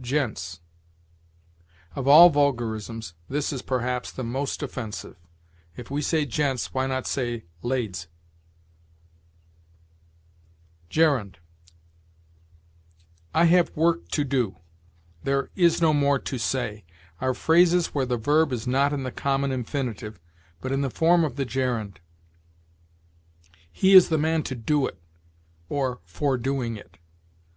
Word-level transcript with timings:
GENTS. 0.00 0.60
Of 1.96 2.06
all 2.06 2.30
vulgarisms, 2.30 3.14
this 3.28 3.52
is, 3.52 3.60
perhaps, 3.60 4.12
the 4.12 4.22
most 4.22 4.62
offensive. 4.62 5.16
If 5.76 5.90
we 5.90 6.00
say 6.00 6.24
gents, 6.26 6.72
why 6.72 6.86
not 6.86 7.08
say 7.08 7.46
lades? 7.60 8.06
GERUND. 10.90 11.40
"'I 13.34 13.44
have 13.46 13.72
work 13.76 14.06
to 14.10 14.22
do,' 14.22 14.58
'there 15.24 15.50
is 15.56 15.82
no 15.82 15.92
more 15.92 16.20
to 16.20 16.38
say,' 16.38 16.84
are 17.20 17.34
phrases 17.34 17.88
where 17.88 18.06
the 18.06 18.16
verb 18.16 18.52
is 18.52 18.68
not 18.68 18.92
in 18.92 19.02
the 19.02 19.10
common 19.10 19.50
infinitive, 19.50 20.20
but 20.60 20.70
in 20.70 20.82
the 20.82 20.88
form 20.90 21.24
of 21.24 21.34
the 21.34 21.44
gerund. 21.44 21.98
'He 23.72 23.94
is 23.94 24.08
the 24.08 24.18
man 24.18 24.44
to 24.44 24.54
do 24.54 24.86
it, 24.86 25.02
or 25.68 25.98
for 26.04 26.38
doing 26.38 26.76
it.' 26.76 26.96